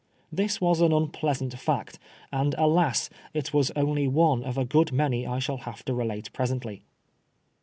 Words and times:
This 0.31 0.59
was 0.59 0.81
an 0.81 0.91
unpleasant 0.91 1.53
fact, 1.59 1.99
and 2.31 2.55
alas 2.57 3.07
I 3.13 3.37
it 3.37 3.53
was 3.53 3.69
only 3.75 4.07
one 4.07 4.43
of 4.43 4.57
a 4.57 4.65
good 4.65 4.91
many 4.91 5.27
I 5.27 5.37
shall 5.37 5.57
have 5.57 5.85
to 5.85 5.93
relate 5.93 6.33
presently. 6.33 6.81